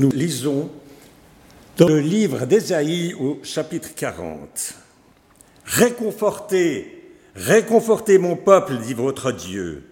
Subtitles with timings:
[0.00, 0.70] Nous lisons
[1.76, 4.74] dans le livre d'Ésaïe au chapitre 40.
[5.64, 9.82] Réconfortez, réconfortez mon peuple, dit votre Dieu.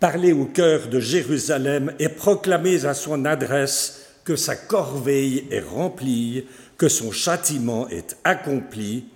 [0.00, 6.44] Parlez au cœur de Jérusalem et proclamez à son adresse que sa corveille est remplie,
[6.76, 9.06] que son châtiment est accompli,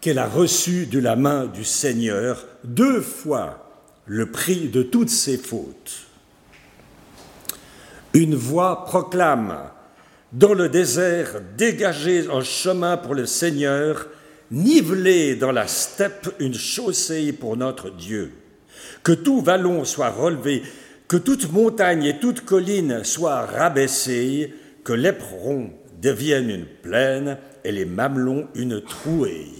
[0.00, 3.68] qu'elle a reçu de la main du Seigneur deux fois
[4.04, 6.05] le prix de toutes ses fautes.
[8.16, 9.58] Une voix proclame
[10.32, 14.06] dans le désert, dégagez un chemin pour le Seigneur,
[14.50, 18.32] nivelez dans la steppe une chaussée pour notre Dieu.
[19.02, 20.62] Que tout vallon soit relevé,
[21.08, 25.68] que toute montagne et toute colline soient rabaissées, que l'éperon
[26.00, 29.52] devienne une plaine et les mamelons une trouée.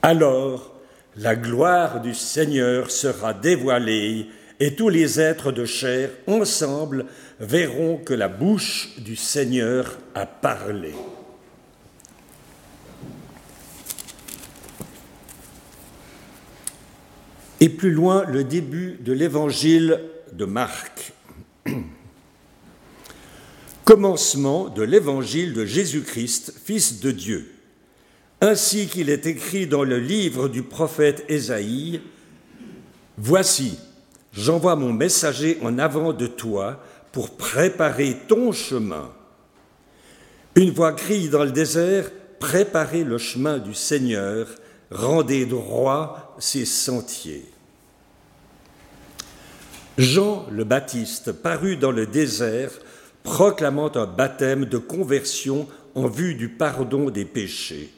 [0.00, 0.76] Alors
[1.16, 4.28] la gloire du Seigneur sera dévoilée
[4.60, 7.06] et tous les êtres de chair ensemble
[7.40, 10.92] verront que la bouche du Seigneur a parlé.
[17.60, 20.00] Et plus loin, le début de l'évangile
[20.32, 21.12] de Marc.
[23.84, 27.50] Commencement de l'évangile de Jésus-Christ, Fils de Dieu.
[28.42, 32.00] Ainsi qu'il est écrit dans le livre du prophète Ésaïe,
[33.18, 33.78] Voici,
[34.32, 36.80] J'envoie mon messager en avant de toi
[37.12, 39.10] pour préparer ton chemin.
[40.54, 44.46] Une voix crie dans le désert, préparez le chemin du Seigneur,
[44.90, 47.46] rendez droit ses sentiers.
[49.98, 52.70] Jean le Baptiste parut dans le désert,
[53.22, 57.90] proclamant un baptême de conversion en vue du pardon des péchés.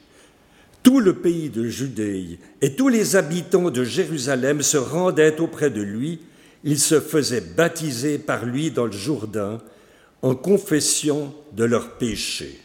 [0.83, 5.81] Tout le pays de Judée et tous les habitants de Jérusalem se rendaient auprès de
[5.81, 6.19] lui.
[6.65, 9.61] Ils se faisaient baptiser par lui dans le Jourdain
[10.21, 12.59] en confession de leurs péchés.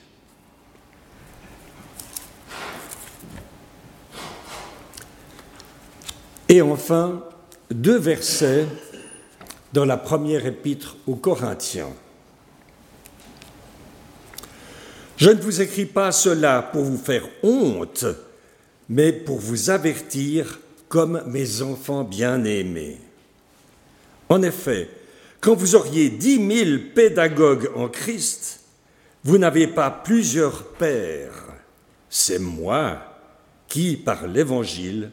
[6.49, 7.23] Et enfin,
[7.71, 8.67] deux versets
[9.73, 11.93] dans la première épître aux Corinthiens.
[15.19, 18.07] Je ne vous écris pas cela pour vous faire honte,
[18.89, 22.99] mais pour vous avertir comme mes enfants bien-aimés.
[24.29, 24.89] En effet,
[25.41, 28.61] quand vous auriez dix mille pédagogues en Christ,
[29.25, 31.47] vous n'avez pas plusieurs pères.
[32.09, 33.03] C'est moi
[33.67, 35.11] qui, par l'Évangile,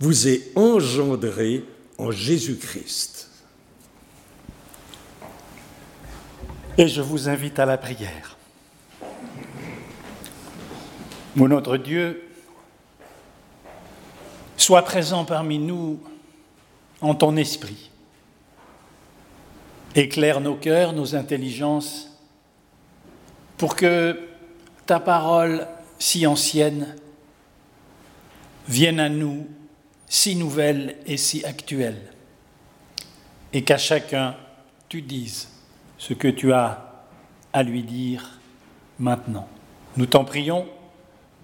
[0.00, 1.62] vous ai engendré
[1.98, 3.28] en Jésus-Christ.
[6.78, 8.31] Et je vous invite à la prière.
[11.34, 12.28] Mon notre Dieu,
[14.58, 15.98] sois présent parmi nous
[17.00, 17.90] en ton esprit.
[19.94, 22.20] Éclaire nos cœurs, nos intelligences,
[23.56, 24.28] pour que
[24.84, 25.66] ta parole
[25.98, 26.96] si ancienne
[28.68, 29.46] vienne à nous
[30.08, 32.12] si nouvelle et si actuelle,
[33.54, 34.36] et qu'à chacun
[34.90, 35.48] tu dises
[35.96, 37.06] ce que tu as
[37.54, 38.38] à lui dire
[38.98, 39.48] maintenant.
[39.96, 40.68] Nous t'en prions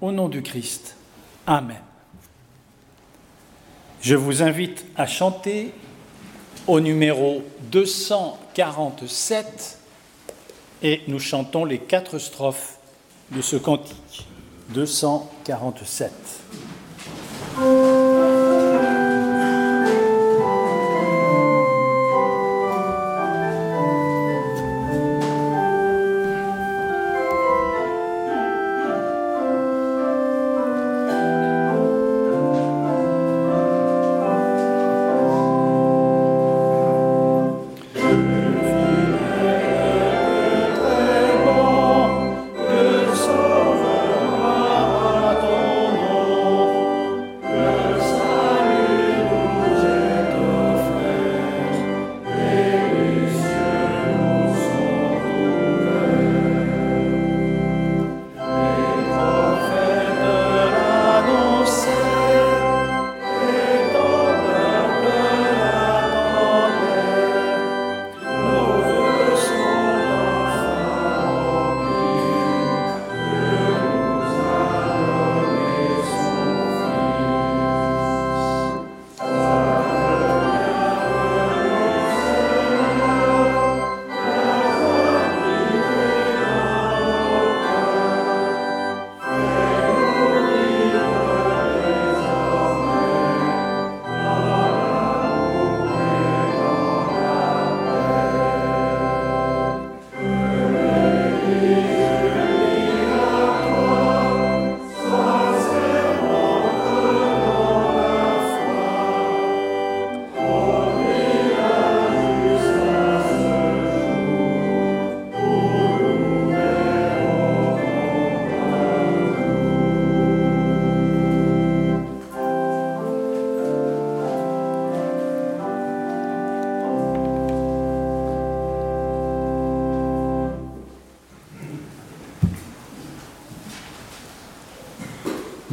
[0.01, 0.95] au nom du Christ.
[1.47, 1.81] Amen.
[4.01, 5.73] Je vous invite à chanter
[6.67, 7.43] au numéro
[7.73, 9.79] 247
[10.83, 12.79] et nous chantons les quatre strophes
[13.33, 14.27] de ce cantique.
[14.71, 16.13] 247.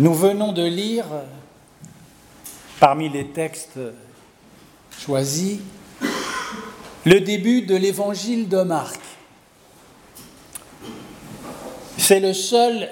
[0.06, 1.08] Nous venons de lire,
[2.80, 3.80] parmi les textes
[4.92, 5.58] choisis,
[7.08, 9.02] le début de l'évangile de Marc.
[11.98, 12.88] C'est le seul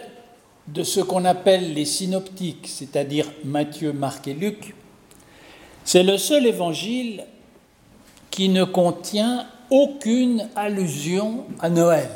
[0.68, 4.74] de ce qu'on appelle les synoptiques, c'est-à-dire Matthieu, Marc et Luc.
[5.86, 7.26] C'est le seul évangile
[8.32, 12.10] qui ne contient aucune allusion à Noël.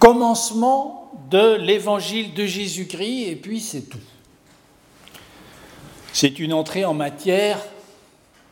[0.00, 3.98] Commencement de l'évangile de Jésus-Christ, et puis c'est tout.
[6.12, 7.58] C'est une entrée en matière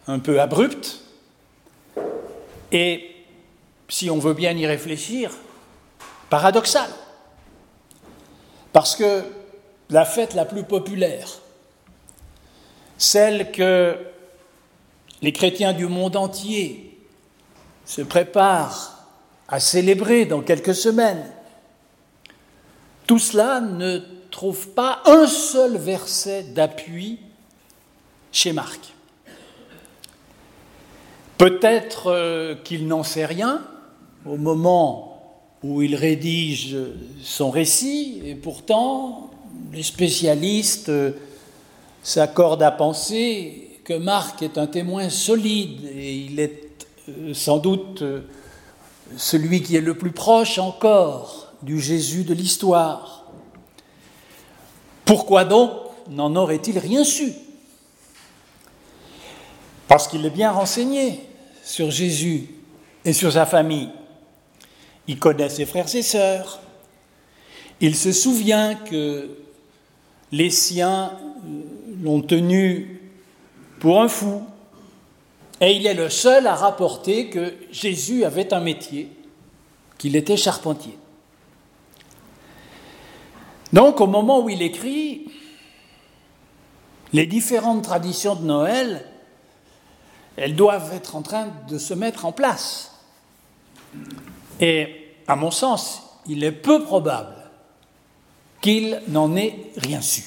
[0.07, 1.01] un peu abrupte,
[2.73, 3.15] et
[3.89, 5.31] si on veut bien y réfléchir,
[6.31, 6.91] paradoxale.
[8.73, 9.23] Parce que
[9.91, 11.29] la fête la plus populaire,
[12.99, 13.97] celle que
[15.23, 16.99] les chrétiens du monde entier
[17.87, 19.07] se préparent
[19.49, 21.25] à célébrer dans quelques semaines,
[23.07, 27.19] tout cela ne trouve pas un seul verset d'appui
[28.33, 28.81] chez Marc.
[31.39, 33.63] Peut-être euh, qu'il n'en sait rien
[34.25, 35.23] au moment
[35.63, 36.77] où il rédige
[37.23, 39.31] son récit, et pourtant
[39.73, 41.13] les spécialistes euh,
[42.03, 48.03] s'accordent à penser que Marc est un témoin solide et il est euh, sans doute
[49.17, 53.25] celui qui est le plus proche encore du Jésus de l'histoire.
[55.05, 55.71] Pourquoi donc
[56.11, 57.33] n'en aurait-il rien su?
[59.89, 61.21] Parce qu'il est bien renseigné
[61.63, 62.49] sur Jésus
[63.05, 63.89] et sur sa famille.
[65.07, 66.61] Il connaît ses frères et sœurs.
[67.81, 69.31] Il se souvient que
[70.33, 71.13] les siens
[72.03, 73.01] l'ont tenu
[73.81, 74.43] pour un fou.
[75.61, 79.09] Et il est le seul à rapporter que Jésus avait un métier,
[79.99, 80.99] qu'il était charpentier.
[83.75, 85.29] Donc au moment où il écrit,
[87.13, 89.05] les différentes traditions de Noël,
[90.37, 92.93] elles doivent être en train de se mettre en place.
[94.61, 97.35] Et à mon sens, il est peu probable
[98.61, 100.23] qu'il n'en ait rien su.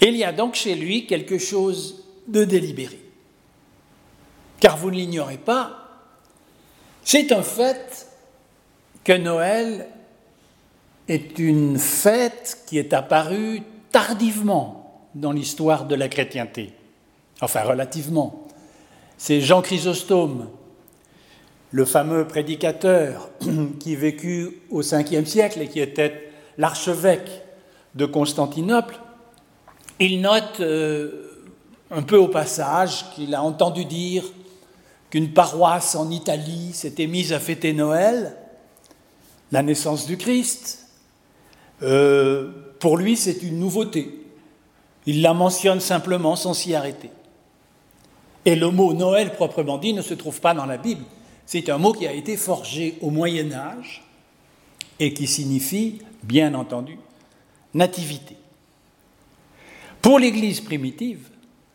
[0.00, 2.98] Il y a donc chez lui quelque chose de délibéré.
[4.58, 5.90] Car vous ne l'ignorez pas,
[7.04, 8.08] c'est un fait
[9.04, 9.88] que Noël
[11.12, 16.72] est une fête qui est apparue tardivement dans l'histoire de la chrétienté.
[17.42, 18.46] Enfin, relativement.
[19.18, 20.48] C'est Jean Chrysostome,
[21.70, 23.30] le fameux prédicateur
[23.80, 27.42] qui vécut au 5 siècle et qui était l'archevêque
[27.94, 28.98] de Constantinople.
[30.00, 31.44] Il note euh,
[31.90, 34.24] un peu au passage qu'il a entendu dire
[35.10, 38.34] qu'une paroisse en Italie s'était mise à fêter Noël,
[39.50, 40.81] la naissance du Christ,
[41.82, 44.26] euh, pour lui, c'est une nouveauté.
[45.06, 47.10] Il la mentionne simplement sans s'y arrêter.
[48.44, 51.04] Et le mot Noël proprement dit ne se trouve pas dans la Bible.
[51.46, 54.02] C'est un mot qui a été forgé au Moyen Âge
[54.98, 56.98] et qui signifie, bien entendu,
[57.74, 58.36] nativité.
[60.00, 61.28] Pour l'Église primitive,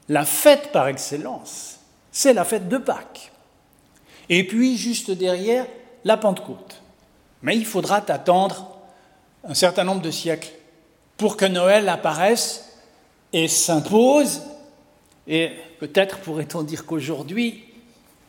[0.09, 1.79] la fête par excellence,
[2.11, 3.31] c'est la fête de Pâques.
[4.29, 5.65] Et puis, juste derrière,
[6.03, 6.81] la Pentecôte.
[7.41, 8.76] Mais il faudra attendre
[9.44, 10.51] un certain nombre de siècles
[11.17, 12.77] pour que Noël apparaisse
[13.34, 14.41] et s'impose.
[15.27, 17.63] Et peut-être pourrait-on dire qu'aujourd'hui,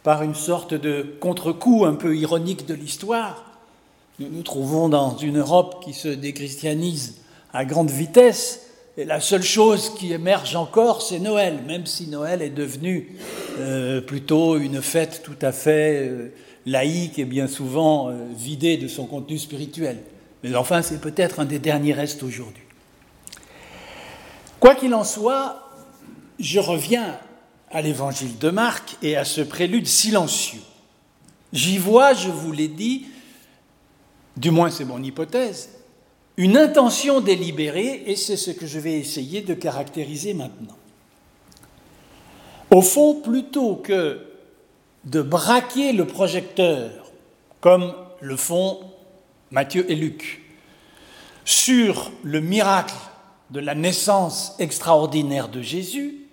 [0.03, 3.45] par une sorte de contre-coup un peu ironique de l'histoire,
[4.19, 7.17] nous nous trouvons dans une Europe qui se déchristianise
[7.53, 12.43] à grande vitesse, et la seule chose qui émerge encore, c'est Noël, même si Noël
[12.43, 13.17] est devenu
[13.61, 16.33] euh, plutôt une fête tout à fait euh,
[16.67, 19.99] laïque et bien souvent euh, vidée de son contenu spirituel.
[20.43, 22.63] Mais enfin, c'est peut-être un des derniers restes aujourd'hui.
[24.61, 25.71] Quoi qu'il en soit,
[26.39, 27.19] je reviens
[27.71, 30.61] à l'évangile de Marc et à ce prélude silencieux.
[31.53, 33.07] J'y vois, je vous l'ai dit,
[34.37, 35.71] du moins c'est mon hypothèse,
[36.37, 40.77] une intention délibérée et c'est ce que je vais essayer de caractériser maintenant.
[42.71, 44.21] Au fond, plutôt que
[45.05, 46.91] de braquer le projecteur
[47.61, 48.81] comme le font
[49.51, 50.43] Matthieu et Luc,
[51.45, 52.95] sur le miracle
[53.51, 56.27] de la naissance extraordinaire de Jésus,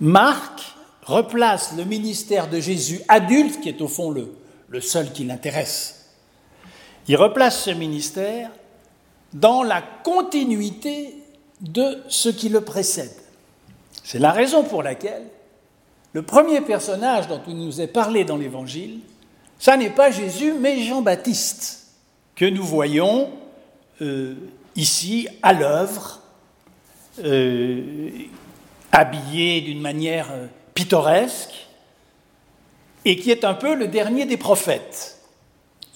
[0.00, 6.14] Marc replace le ministère de Jésus adulte, qui est au fond le, seul qui l'intéresse.
[7.08, 8.50] Il replace ce ministère
[9.32, 11.16] dans la continuité
[11.60, 13.16] de ce qui le précède.
[14.04, 15.24] C'est la raison pour laquelle
[16.12, 19.00] le premier personnage dont il nous est parlé dans l'Évangile,
[19.58, 21.77] ça n'est pas Jésus, mais Jean-Baptiste
[22.38, 23.30] que nous voyons
[24.00, 24.36] euh,
[24.76, 26.20] ici à l'œuvre,
[27.18, 28.10] euh,
[28.92, 31.66] habillé d'une manière euh, pittoresque,
[33.04, 35.18] et qui est un peu le dernier des prophètes.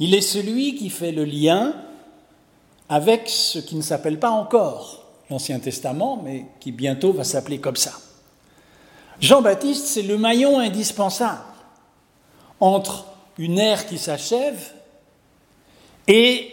[0.01, 1.77] Il est celui qui fait le lien
[2.89, 7.77] avec ce qui ne s'appelle pas encore l'Ancien Testament, mais qui bientôt va s'appeler comme
[7.77, 7.93] ça.
[9.21, 11.39] Jean-Baptiste, c'est le maillon indispensable
[12.59, 13.07] entre
[13.39, 14.73] une ère qui s'achève
[16.07, 16.51] et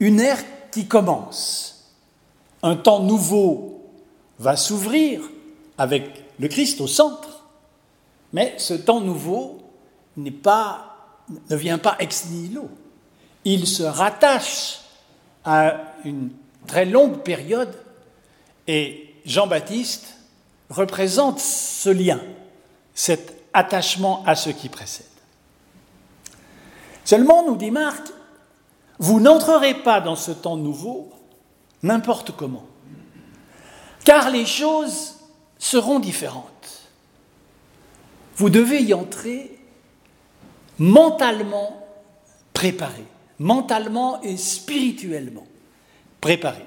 [0.00, 1.92] une ère qui commence.
[2.62, 3.82] Un temps nouveau
[4.38, 5.20] va s'ouvrir
[5.76, 7.44] avec le Christ au centre,
[8.32, 9.58] mais ce temps nouveau
[10.16, 12.68] n'est pas, ne vient pas ex nihilo.
[13.44, 14.80] Il se rattache
[15.44, 16.30] à une
[16.66, 17.74] très longue période
[18.66, 20.14] et Jean-Baptiste
[20.70, 22.20] représente ce lien,
[22.94, 25.06] cet attachement à ce qui précède.
[27.04, 28.02] Seulement, nous dit Marc,
[28.98, 31.10] vous n'entrerez pas dans ce temps nouveau
[31.82, 32.66] n'importe comment,
[34.04, 35.16] car les choses
[35.58, 36.88] seront différentes.
[38.36, 39.58] Vous devez y entrer
[40.78, 41.86] mentalement
[42.52, 43.04] préparé,
[43.38, 45.46] mentalement et spirituellement
[46.20, 46.64] préparé.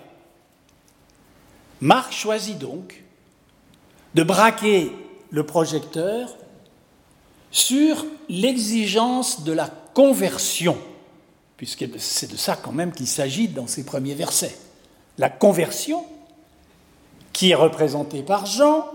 [1.81, 3.03] Marc choisit donc
[4.13, 4.91] de braquer
[5.31, 6.29] le projecteur
[7.49, 10.77] sur l'exigence de la conversion,
[11.61, 14.57] puisque c'est de ça quand même qu'il s'agit dans ces premiers versets.
[15.19, 16.03] La conversion,
[17.33, 18.87] qui est représentée par Jean,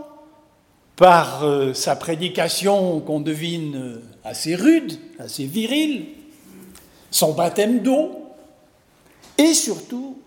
[0.96, 6.06] par euh, sa prédication qu'on devine euh, assez rude, assez virile,
[7.12, 8.34] son baptême d'eau,
[9.38, 10.18] et surtout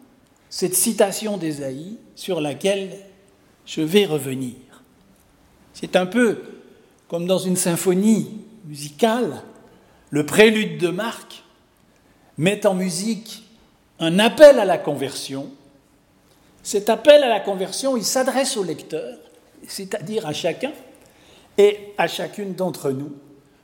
[0.49, 2.99] cette citation d'Ésaïe sur laquelle
[3.65, 4.55] je vais revenir.
[5.73, 6.41] C'est un peu
[7.09, 8.29] comme dans une symphonie
[8.65, 9.43] musicale,
[10.09, 11.43] le prélude de Marc
[12.39, 13.43] met en musique
[13.99, 15.51] un appel à la conversion.
[16.63, 19.17] Cet appel à la conversion, il s'adresse au lecteur,
[19.67, 20.71] c'est-à-dire à chacun
[21.57, 23.11] et à chacune d'entre nous.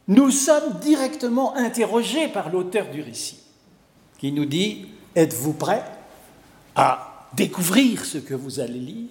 [0.10, 3.40] Nous sommes directement interrogés par l'auteur du récit,
[4.20, 5.84] qui nous dit, êtes-vous prêt
[6.76, 9.10] à découvrir ce que vous allez lire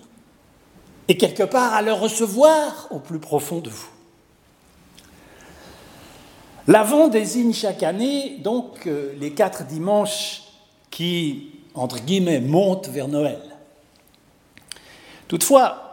[1.09, 3.94] et quelque part à le recevoir au plus profond de vous?
[6.67, 10.43] L'Avent désigne chaque année donc euh, les quatre dimanches
[10.91, 13.41] qui, entre guillemets, montent vers Noël.
[15.29, 15.85] Toutefois,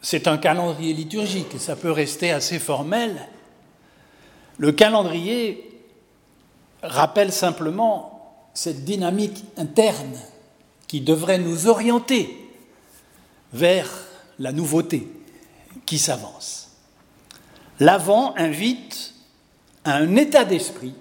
[0.00, 3.28] c'est un calendrier liturgique et ça peut rester assez formel.
[4.58, 5.68] Le calendrier
[6.82, 10.16] rappelle simplement cette dynamique interne
[10.86, 12.36] qui devrait nous orienter
[13.52, 13.88] vers
[14.38, 15.08] la nouveauté
[15.86, 16.70] qui s'avance.
[17.80, 19.14] L'avant invite
[19.88, 20.92] à un état d'esprit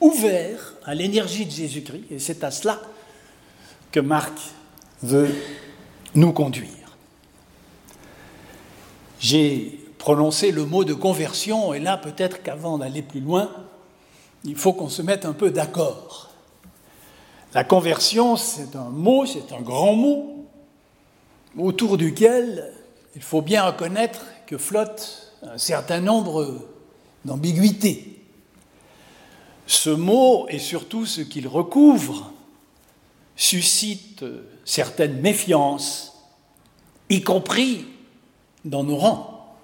[0.00, 2.80] ouvert à l'énergie de Jésus-Christ, et c'est à cela
[3.90, 4.32] que Marc
[5.02, 5.30] veut
[6.14, 6.96] nous conduire.
[9.20, 13.50] J'ai prononcé le mot de conversion, et là peut-être qu'avant d'aller plus loin,
[14.44, 16.30] il faut qu'on se mette un peu d'accord.
[17.52, 20.46] La conversion, c'est un mot, c'est un grand mot,
[21.58, 22.72] autour duquel
[23.14, 26.66] il faut bien reconnaître que flotte un certain nombre
[27.26, 28.11] d'ambiguïtés.
[29.66, 32.32] Ce mot et surtout ce qu'il recouvre
[33.36, 34.24] suscite
[34.64, 36.12] certaines méfiances,
[37.08, 37.86] y compris
[38.64, 39.56] dans nos rangs.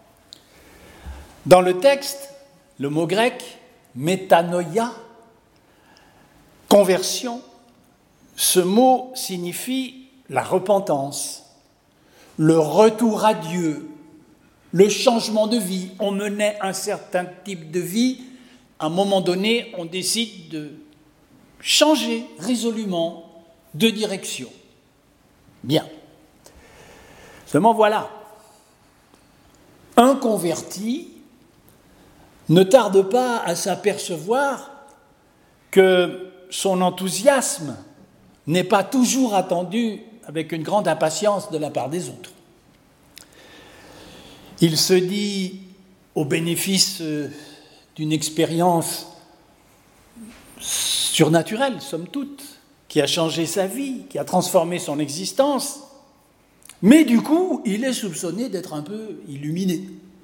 [1.46, 2.30] Dans le texte,
[2.78, 3.58] le mot grec
[3.94, 4.92] métanoïa,
[6.68, 7.42] conversion,
[8.36, 11.48] ce mot signifie la repentance
[12.38, 13.90] le retour à Dieu,
[14.72, 15.90] le changement de vie.
[15.98, 18.22] On menait un certain type de vie,
[18.78, 20.70] à un moment donné, on décide de
[21.60, 23.44] changer résolument
[23.74, 24.48] de direction.
[25.64, 25.86] Bien.
[27.46, 28.10] Seulement voilà,
[29.96, 31.08] un converti
[32.48, 34.70] ne tarde pas à s'apercevoir
[35.70, 37.76] que son enthousiasme
[38.46, 42.32] n'est pas toujours attendu avec une grande impatience de la part des autres.
[44.60, 45.60] Il se dit,
[46.14, 47.28] au bénéfice euh,
[47.98, 49.08] d'une expérience
[50.60, 52.44] surnaturelle, somme toute,
[52.86, 55.80] qui a changé sa vie, qui a transformé son existence,
[56.80, 59.82] mais du coup, il est soupçonné d'être un peu illuminé,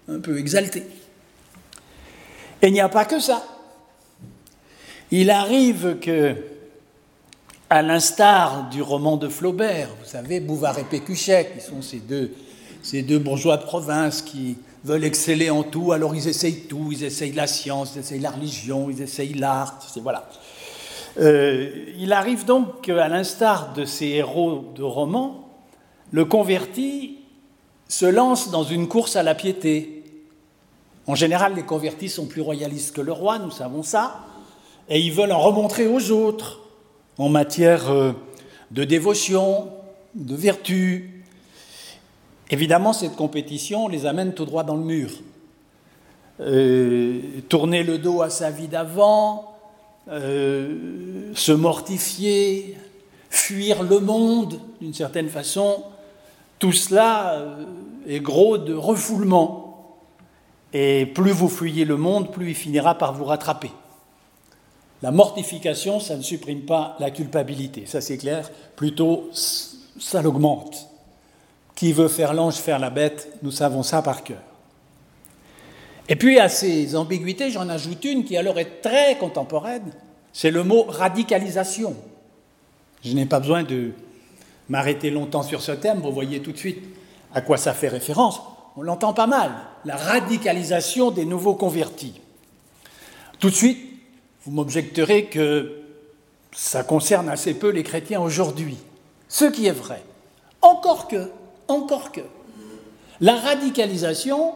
[0.08, 0.84] un peu exalté.
[2.62, 3.44] Et il n'y a pas que ça.
[5.10, 6.36] Il arrive que
[7.68, 12.32] à l'instar du roman de Flaubert, vous savez, Bouvard et Pécuchet, qui sont ces deux,
[12.84, 17.04] ces deux bourgeois de province qui veulent exceller en tout, alors ils essayent tout, ils
[17.04, 20.28] essayent la science, ils essayent la religion, ils essayent l'art, voilà.
[21.18, 25.48] Euh, il arrive donc qu'à l'instar de ces héros de romans,
[26.10, 27.18] le converti
[27.88, 30.02] se lance dans une course à la piété.
[31.06, 34.26] En général, les convertis sont plus royalistes que le roi, nous savons ça,
[34.88, 36.60] et ils veulent en remontrer aux autres
[37.16, 38.12] en matière euh,
[38.70, 39.70] de dévotion,
[40.14, 41.13] de vertu.
[42.50, 45.10] Évidemment, cette compétition les amène tout droit dans le mur.
[46.40, 49.54] Euh, tourner le dos à sa vie d'avant,
[50.10, 52.76] euh, se mortifier,
[53.30, 55.84] fuir le monde d'une certaine façon,
[56.58, 57.64] tout cela euh,
[58.06, 59.98] est gros de refoulement.
[60.72, 63.70] Et plus vous fuyez le monde, plus il finira par vous rattraper.
[65.02, 70.88] La mortification, ça ne supprime pas la culpabilité, ça c'est clair, plutôt ça l'augmente.
[71.74, 74.42] Qui veut faire l'ange, faire la bête, nous savons ça par cœur.
[76.08, 79.92] Et puis à ces ambiguïtés, j'en ajoute une qui alors est très contemporaine,
[80.32, 81.96] c'est le mot radicalisation.
[83.02, 83.92] Je n'ai pas besoin de
[84.68, 86.84] m'arrêter longtemps sur ce terme, vous voyez tout de suite
[87.34, 88.40] à quoi ça fait référence.
[88.76, 89.52] On l'entend pas mal,
[89.84, 92.20] la radicalisation des nouveaux convertis.
[93.38, 93.78] Tout de suite,
[94.44, 95.80] vous m'objecterez que
[96.52, 98.76] ça concerne assez peu les chrétiens aujourd'hui,
[99.28, 100.02] ce qui est vrai.
[100.60, 101.30] Encore que,
[101.68, 102.21] encore que,
[103.21, 104.54] la radicalisation,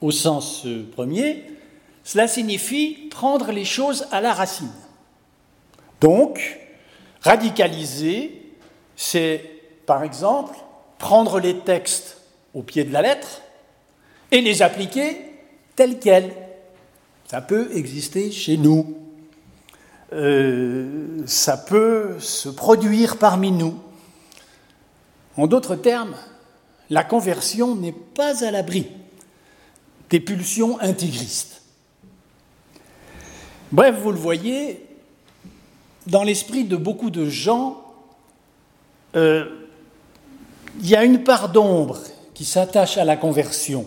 [0.00, 1.44] au sens euh, premier,
[2.04, 4.70] cela signifie prendre les choses à la racine.
[6.00, 6.58] Donc,
[7.20, 8.42] radicaliser,
[8.96, 9.42] c'est
[9.86, 10.56] par exemple
[10.98, 12.18] prendre les textes
[12.54, 13.42] au pied de la lettre
[14.30, 15.16] et les appliquer
[15.76, 16.32] tels quels.
[17.26, 18.96] Ça peut exister chez nous.
[20.12, 23.78] Euh, ça peut se produire parmi nous.
[25.38, 26.16] En d'autres termes,
[26.90, 28.88] la conversion n'est pas à l'abri
[30.10, 31.62] des pulsions intégristes.
[33.70, 34.84] Bref, vous le voyez,
[36.08, 37.84] dans l'esprit de beaucoup de gens,
[39.14, 39.44] euh,
[40.80, 42.00] il y a une part d'ombre
[42.34, 43.86] qui s'attache à la conversion.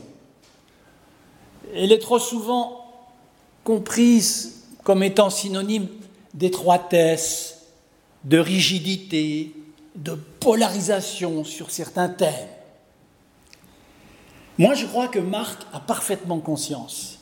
[1.75, 2.93] Elle est trop souvent
[3.65, 5.87] comprise comme étant synonyme
[6.33, 7.65] d'étroitesse,
[8.23, 9.51] de rigidité,
[9.95, 12.47] de polarisation sur certains thèmes.
[14.57, 17.19] Moi, je crois que Marc a parfaitement conscience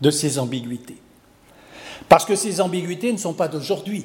[0.00, 0.98] de ces ambiguïtés.
[2.08, 4.04] Parce que ces ambiguïtés ne sont pas d'aujourd'hui.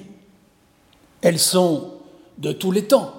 [1.22, 1.96] Elles sont
[2.38, 3.14] de tous les temps.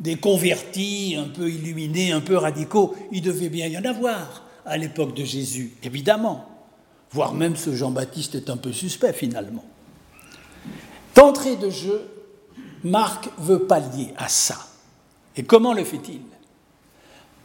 [0.00, 4.76] Des convertis un peu illuminés, un peu radicaux, il devait bien y en avoir à
[4.76, 6.48] l'époque de Jésus, évidemment.
[7.10, 9.64] Voire même ce Jean-Baptiste est un peu suspect finalement.
[11.16, 12.08] D'entrée de jeu,
[12.88, 14.56] Marc veut pallier à ça.
[15.36, 16.22] Et comment le fait-il?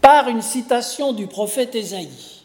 [0.01, 2.43] Par une citation du prophète Ésaïe.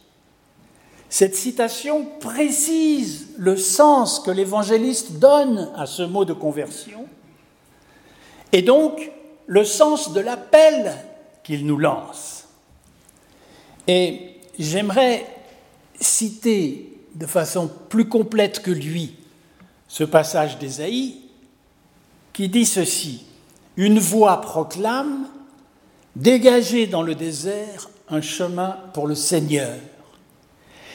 [1.08, 7.06] Cette citation précise le sens que l'évangéliste donne à ce mot de conversion
[8.52, 9.10] et donc
[9.46, 10.94] le sens de l'appel
[11.42, 12.44] qu'il nous lance.
[13.86, 15.26] Et j'aimerais
[15.98, 19.14] citer de façon plus complète que lui
[19.88, 21.27] ce passage d'Ésaïe
[22.38, 23.24] qui dit ceci
[23.76, 25.26] Une voix proclame
[26.14, 29.76] Dégagez dans le désert un chemin pour le Seigneur.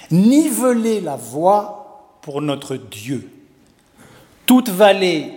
[0.10, 3.30] Nivelez la voie pour notre Dieu.
[4.46, 5.34] Toute vallée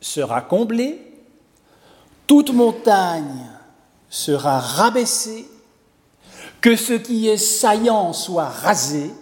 [0.00, 0.98] sera comblée,
[2.26, 3.46] toute montagne
[4.10, 5.46] sera rabaissée,
[6.60, 9.12] que ce qui est saillant soit rasé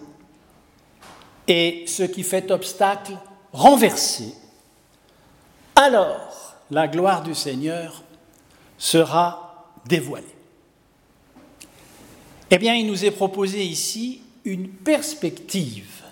[1.47, 3.19] et ce qui fait obstacle
[3.53, 4.33] renversé.
[5.83, 8.05] Alors la gloire du Seigneur
[8.79, 10.29] sera dévoilé.
[12.53, 16.05] Eh bien, il nous est proposé ici une perspective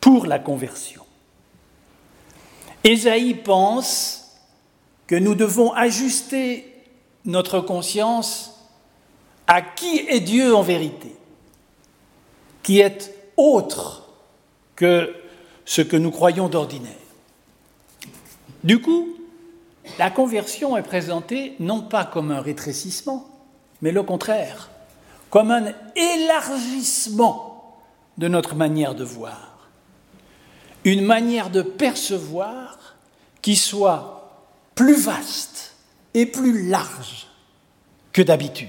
[0.00, 1.02] pour la conversion.
[2.84, 4.34] Ésaïe pense
[5.06, 6.82] que nous devons ajuster
[7.26, 8.66] notre conscience
[9.46, 11.14] à qui est Dieu en vérité,
[12.62, 14.08] qui est autre
[14.74, 15.14] que
[15.66, 16.94] ce que nous croyons d'ordinaire.
[18.64, 19.17] Du coup,
[19.98, 23.26] la conversion est présentée non pas comme un rétrécissement,
[23.82, 24.70] mais le contraire,
[25.30, 27.76] comme un élargissement
[28.16, 29.68] de notre manière de voir,
[30.84, 32.96] une manière de percevoir
[33.42, 35.74] qui soit plus vaste
[36.14, 37.26] et plus large
[38.12, 38.68] que d'habitude.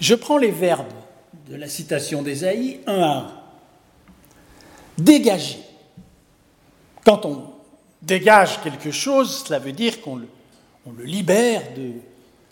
[0.00, 0.92] Je prends les verbes
[1.48, 3.32] de la citation d'Ésaïe un à un.
[4.98, 5.58] Dégager.
[7.04, 7.53] Quand on
[8.06, 11.92] dégage quelque chose, cela veut dire qu'on le, libère de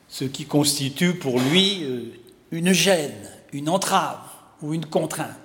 [0.08, 2.04] ce qui constitue pour lui euh,
[2.50, 4.20] une gêne, une entrave
[4.62, 5.36] ou une contrainte.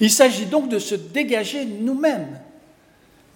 [0.00, 2.40] Il s'agit donc de se dégager nous-mêmes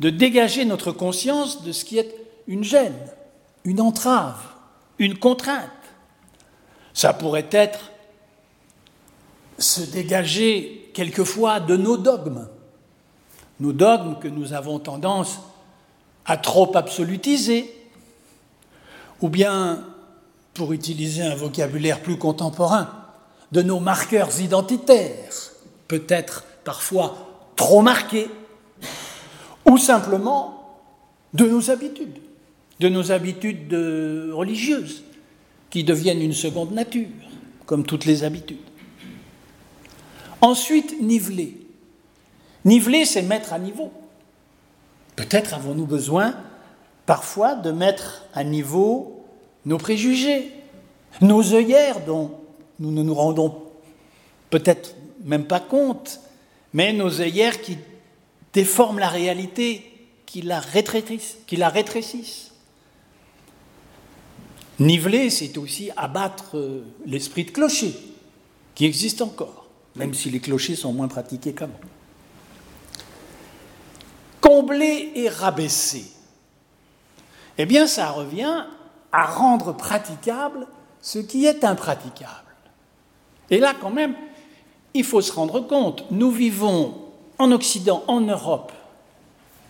[0.01, 2.15] de dégager notre conscience de ce qui est
[2.47, 2.99] une gêne,
[3.65, 4.39] une entrave,
[4.99, 5.71] une contrainte.
[6.95, 7.91] Ça pourrait être
[9.59, 12.49] se dégager quelquefois de nos dogmes,
[13.61, 15.41] nos dogmes que nous avons tendance
[16.29, 17.75] à trop absolutiser,
[19.23, 19.83] ou bien,
[20.53, 22.91] pour utiliser un vocabulaire plus contemporain,
[23.51, 25.55] de nos marqueurs identitaires,
[25.89, 27.17] peut-être parfois
[27.57, 28.29] trop marqués,
[29.65, 30.83] ou simplement
[31.33, 32.19] de nos habitudes,
[32.79, 35.03] de nos habitudes religieuses,
[35.71, 37.09] qui deviennent une seconde nature,
[37.65, 38.59] comme toutes les habitudes.
[40.43, 41.57] Ensuite, niveler.
[42.67, 43.91] Niveler, c'est mettre à niveau.
[45.19, 46.37] Peut-être avons-nous besoin
[47.05, 49.27] parfois de mettre à niveau
[49.67, 50.53] nos préjugés,
[51.21, 52.39] nos œillères dont
[52.79, 53.65] nous ne nous rendons
[54.51, 56.21] peut-être même pas compte,
[56.73, 57.79] mais nos œillères qui
[58.53, 59.91] déforment la réalité,
[60.25, 61.39] qui la rétrécissent.
[61.49, 62.53] Qui la rétrécissent.
[64.79, 67.93] Niveler, c'est aussi abattre euh, l'esprit de clocher,
[68.77, 71.75] qui existe encore, même si les clochers sont moins pratiqués qu'avant.
[74.41, 76.05] Combler et rabaisser.
[77.59, 78.65] Eh bien, ça revient
[79.13, 80.67] à rendre praticable
[81.01, 82.33] ce qui est impraticable.
[83.51, 84.15] Et là, quand même,
[84.95, 86.95] il faut se rendre compte, nous vivons
[87.39, 88.73] en Occident, en Europe,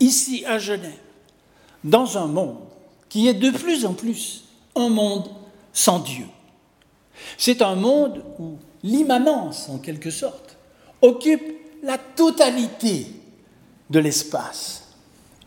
[0.00, 0.98] ici à Genève,
[1.85, 2.59] dans un monde
[3.09, 5.28] qui est de plus en plus un monde
[5.72, 6.26] sans Dieu.
[7.37, 10.57] C'est un monde où l'immanence, en quelque sorte,
[11.02, 11.42] occupe
[11.83, 13.07] la totalité
[13.90, 14.85] de l'espace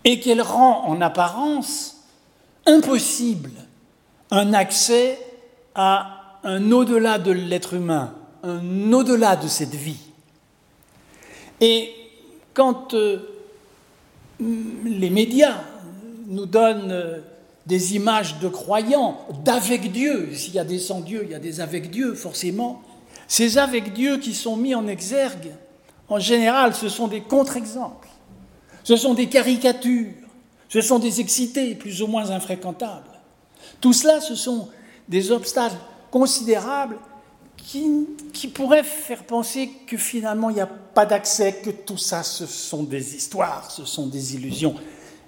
[0.03, 1.97] et qu'elle rend en apparence
[2.65, 3.51] impossible
[4.31, 5.19] un accès
[5.75, 9.99] à un au-delà de l'être humain, un au-delà de cette vie.
[11.59, 11.93] Et
[12.53, 13.19] quand euh,
[14.39, 15.61] les médias
[16.27, 17.19] nous donnent euh,
[17.65, 20.33] des images de croyants, d'avec Dieu.
[20.33, 22.81] S'il y a des sans Dieu, il y a des avec Dieu, forcément.
[23.27, 25.51] Ces avec Dieu qui sont mis en exergue,
[26.09, 28.09] en général, ce sont des contre-exemples.
[28.83, 30.13] Ce sont des caricatures.
[30.69, 33.19] Ce sont des excités plus ou moins infréquentables.
[33.79, 34.69] Tout cela, ce sont
[35.09, 35.75] des obstacles
[36.09, 36.97] considérables
[37.57, 42.45] qui, pourraient faire penser que finalement, il n'y a pas d'accès, que tout ça, ce
[42.45, 44.75] sont des histoires, ce sont des illusions,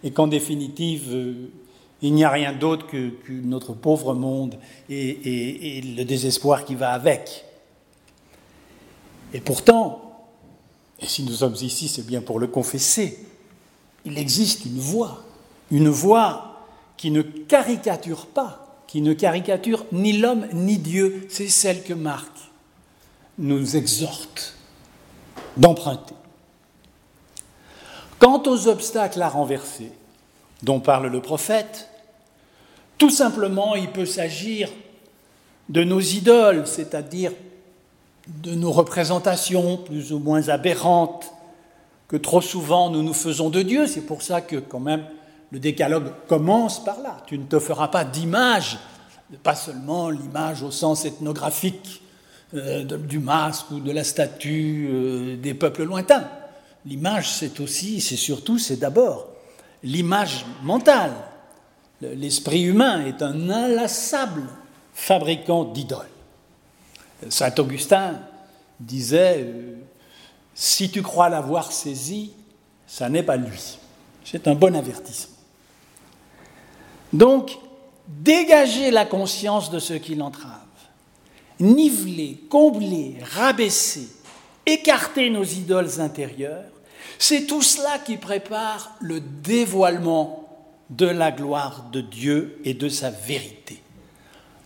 [0.03, 1.51] et qu'en définitive, euh,
[2.01, 4.55] il n'y a rien d'autre que, notre pauvre monde
[4.89, 7.45] et, le désespoir qui va avec.
[9.33, 10.27] Et pourtant,
[10.99, 13.17] et si nous sommes ici, c'est bien pour le confesser,
[14.05, 15.23] il existe une voix,
[15.71, 21.83] une voix qui ne caricature pas, qui ne caricature ni l'homme ni Dieu, c'est celle
[21.83, 22.31] que Marc
[23.37, 24.55] nous exhorte
[25.57, 26.15] d'emprunter.
[28.19, 29.91] Quant aux obstacles à renverser,
[30.61, 31.89] dont parle le prophète,
[32.97, 34.69] tout simplement, il peut s'agir
[35.69, 37.31] de nos idoles, c'est-à-dire
[38.27, 41.33] de nos représentations plus ou moins aberrantes
[42.13, 43.87] que trop souvent nous nous faisons de Dieu.
[43.87, 45.03] C'est pour ça que quand même
[45.51, 47.17] le décalogue commence par là.
[47.25, 48.77] Tu ne te feras pas d'image,
[49.41, 52.03] pas seulement l'image au sens ethnographique
[52.53, 56.29] euh, du masque ou de la statue euh, des peuples lointains.
[56.85, 59.29] L'image, c'est aussi, c'est surtout, c'est d'abord
[59.81, 61.13] l'image mentale,
[62.01, 64.43] L'esprit humain est un inlassable
[64.93, 66.09] fabricant d'idoles.
[67.29, 68.19] Saint Augustin
[68.77, 69.75] disait, euh,
[70.55, 72.33] si tu crois l'avoir saisi,
[72.87, 73.77] ça n'est pas lui.
[74.23, 75.35] C'est un bon avertissement.
[77.11, 77.57] Donc,
[78.07, 80.49] dégager la conscience de ce qui l'entrave,
[81.59, 84.09] niveler, combler, rabaisser,
[84.65, 86.65] écarter nos idoles intérieures,
[87.19, 90.43] c'est tout cela qui prépare le dévoilement
[90.89, 93.81] de la gloire de Dieu et de sa vérité.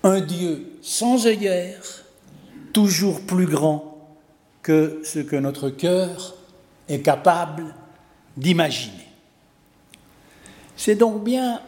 [0.04, 2.06] Un Dieu sans œillère,
[2.74, 3.97] toujours plus grand
[4.68, 6.36] que ce que notre cœur
[6.90, 7.74] est capable
[8.36, 9.08] d'imaginer.
[10.76, 11.62] C'est donc bien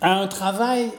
[0.00, 0.90] à un travail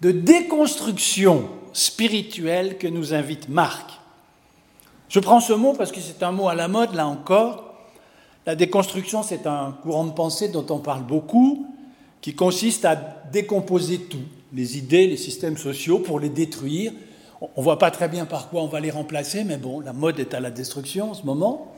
[0.00, 3.98] de déconstruction spirituelle que nous invite Marc.
[5.08, 7.74] Je prends ce mot parce que c'est un mot à la mode, là encore.
[8.46, 11.66] La déconstruction, c'est un courant de pensée dont on parle beaucoup,
[12.20, 12.94] qui consiste à
[13.32, 14.22] décomposer tout,
[14.52, 16.92] les idées, les systèmes sociaux, pour les détruire.
[17.40, 19.92] On ne voit pas très bien par quoi on va les remplacer, mais bon, la
[19.92, 21.72] mode est à la destruction en ce moment.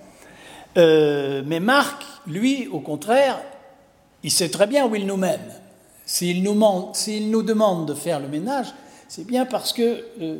[0.79, 3.39] Euh, mais Marc, lui, au contraire,
[4.23, 5.55] il sait très bien où il nous mène.
[6.07, 8.69] S'il nous, nous, demande de faire le ménage,
[9.09, 10.39] c'est bien parce que euh,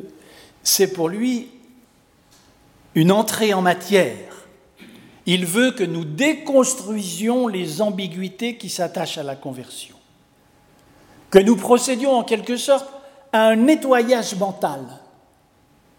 [0.63, 1.49] c'est pour lui
[2.95, 4.17] une entrée en matière.
[5.27, 9.95] Il veut que nous déconstruisions les ambiguïtés qui s'attachent à la conversion,
[11.29, 12.89] que nous procédions en quelque sorte
[13.31, 14.81] à un nettoyage mental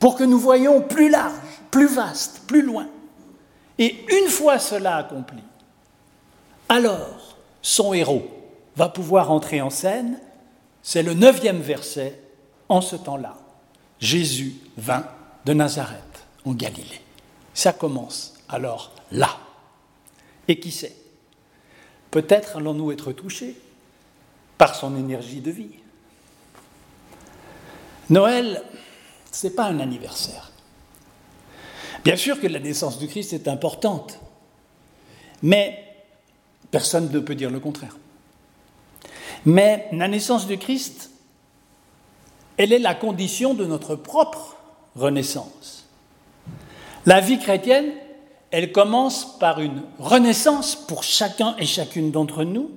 [0.03, 1.39] pour que nous voyions plus large,
[1.71, 2.89] plus vaste, plus loin.
[3.79, 5.39] Et une fois cela accompli,
[6.69, 8.27] alors son héros
[8.75, 10.19] va pouvoir entrer en scène.
[10.83, 12.21] C'est le neuvième verset
[12.69, 13.39] en ce temps-là.
[14.01, 15.07] Jésus vint
[15.45, 17.01] de Nazareth, en Galilée.
[17.55, 19.31] Ça commence alors là.
[20.49, 20.97] Et qui sait?
[22.11, 23.57] Peut-être allons-nous être touchés
[24.59, 25.71] par son énergie de vie.
[28.11, 28.65] Noël,
[29.33, 30.53] ce n'est pas un anniversaire.
[32.05, 34.21] Bien sûr que la naissance du Christ est importante,
[35.43, 35.83] mais
[36.71, 37.97] personne ne peut dire le contraire.
[39.45, 41.11] Mais la naissance du Christ,
[42.57, 44.57] elle est la condition de notre propre
[44.95, 45.87] renaissance.
[47.07, 47.93] La vie chrétienne,
[48.51, 52.71] elle commence par une renaissance pour chacun et chacune d'entre nous,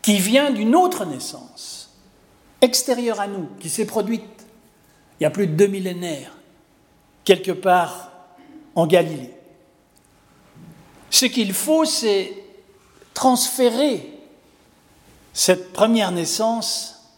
[0.00, 1.90] qui vient d'une autre naissance,
[2.60, 4.41] extérieure à nous, qui s'est produite
[5.22, 6.32] il y a plus de deux millénaires,
[7.22, 8.10] quelque part
[8.74, 9.30] en Galilée.
[11.10, 12.32] Ce qu'il faut, c'est
[13.14, 14.18] transférer
[15.32, 17.08] cette première naissance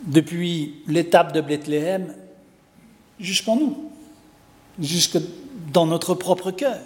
[0.00, 2.12] depuis l'étape de Bethléem
[3.20, 3.92] jusqu'en nous,
[4.80, 5.18] jusque
[5.72, 6.80] dans notre propre cœur.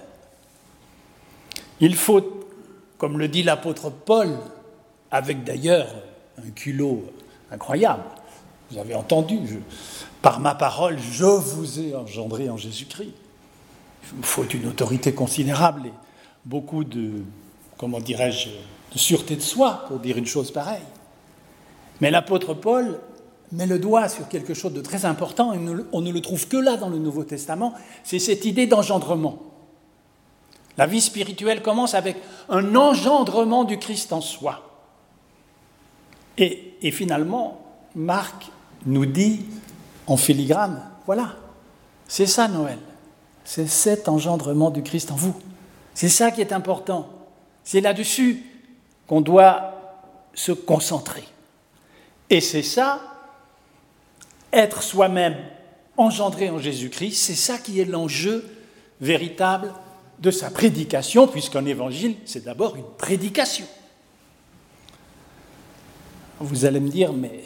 [1.81, 2.45] Il faut,
[2.99, 4.37] comme le dit l'apôtre Paul,
[5.11, 5.95] avec d'ailleurs
[6.37, 7.11] un culot
[7.51, 8.05] incroyable,
[8.73, 9.39] vous avez entendu,
[10.23, 13.13] par ma parole, je vous ai engendré en Jésus-Christ.
[14.17, 15.93] Il faut une autorité considérable et
[16.45, 17.23] beaucoup de,
[17.77, 18.49] comment dirais-je,
[18.93, 20.83] de sûreté de soi pour dire une chose pareille.
[22.01, 22.99] Mais l'apôtre Paul
[23.53, 25.59] met le doigt sur quelque chose de très important, et
[25.93, 29.39] on ne le trouve que là dans le Nouveau Testament, c'est cette idée d'engendrement.
[30.79, 32.17] La vie spirituelle commence avec
[32.49, 34.63] un engendrement du Christ en soi.
[36.39, 37.63] Et finalement,
[37.95, 38.51] Marc
[38.87, 39.47] nous dit
[40.07, 41.37] en filigrane, voilà,
[42.09, 42.79] c'est ça Noël,
[43.45, 45.35] c'est cet engendrement du Christ en vous.
[45.95, 47.09] C'est ça qui est important.
[47.65, 48.45] C'est là-dessus
[49.07, 49.73] qu'on doit
[50.35, 51.25] se concentrer.
[52.31, 53.01] Et c'est ça,
[54.53, 55.37] être soi-même
[55.97, 58.45] engendré en Jésus-Christ, c'est ça qui est l'enjeu
[59.01, 59.73] véritable
[60.21, 63.67] de sa prédication, puisqu'un évangile, c'est d'abord une prédication.
[66.41, 67.43] Vous allez me dire, mais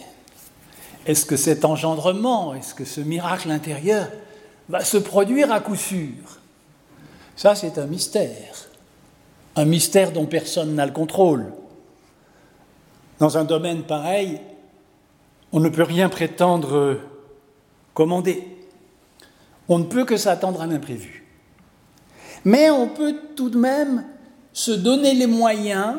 [1.06, 4.08] est-ce que cet engendrement, est-ce que ce miracle intérieur
[4.68, 6.40] va se produire à coup sûr?
[7.36, 8.68] Ça, c'est un mystère.
[9.54, 11.52] Un mystère dont personne n'a le contrôle.
[13.20, 14.40] Dans un domaine pareil,
[15.52, 16.98] on ne peut rien prétendre
[17.94, 18.46] commander.
[19.68, 21.24] On ne peut que s'attendre à l'imprévu.
[22.44, 24.04] Mais on peut tout de même
[24.52, 25.98] se donner les moyens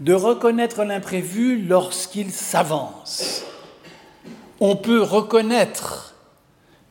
[0.00, 3.44] de reconnaître l'imprévu lorsqu'il s'avance
[4.60, 6.14] on peut reconnaître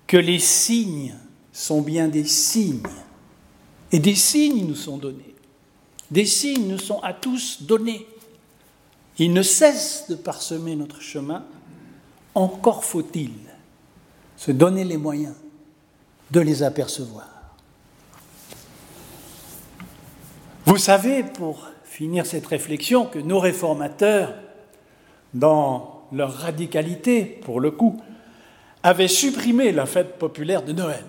[0.08, 1.16] que les signes
[1.54, 2.82] sont bien des signes.
[3.92, 5.36] Et des signes nous sont donnés.
[6.12, 8.08] Des signes nous sont à tous donnés.
[9.20, 11.46] Ils ne cessent de parsemer notre chemin.
[12.34, 13.32] Encore faut-il
[14.36, 15.36] se donner les moyens
[16.32, 17.28] de les apercevoir.
[20.66, 24.34] Vous savez, pour finir cette réflexion, que nos réformateurs,
[25.34, 28.02] dans leur radicalité, pour le coup,
[28.84, 31.04] avait supprimé la fête populaire de Noël.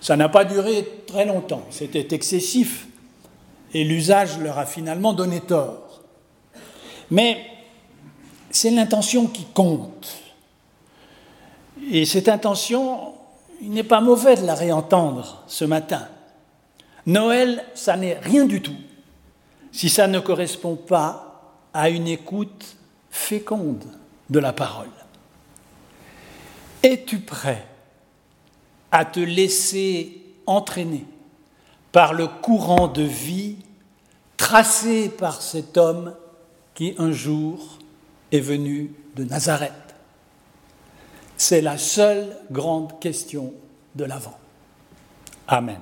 [0.00, 2.88] Ça n'a pas duré très longtemps, c'était excessif,
[3.72, 6.02] et l'usage leur a finalement donné tort.
[7.10, 7.46] Mais
[8.50, 10.18] c'est l'intention qui compte.
[11.90, 13.14] Et cette intention,
[13.60, 16.08] il n'est pas mauvais de la réentendre ce matin.
[17.06, 18.76] Noël, ça n'est rien du tout
[19.72, 22.76] si ça ne correspond pas à une écoute
[23.12, 23.84] féconde
[24.30, 24.88] de la parole.
[26.82, 27.64] Es-tu prêt
[28.90, 31.04] à te laisser entraîner
[31.92, 33.58] par le courant de vie
[34.36, 36.16] tracé par cet homme
[36.74, 37.78] qui un jour
[38.32, 39.72] est venu de Nazareth?
[41.36, 43.52] C'est la seule grande question
[43.94, 44.38] de l'avant.
[45.46, 45.80] Amen.